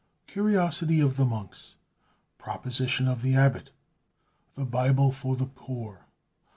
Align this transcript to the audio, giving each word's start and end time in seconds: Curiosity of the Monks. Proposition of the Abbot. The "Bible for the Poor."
Curiosity 0.25 0.99
of 0.99 1.15
the 1.15 1.25
Monks. 1.25 1.75
Proposition 2.39 3.07
of 3.07 3.21
the 3.21 3.35
Abbot. 3.35 3.69
The 4.55 4.65
"Bible 4.65 5.11
for 5.11 5.35
the 5.35 5.45
Poor." 5.45 6.07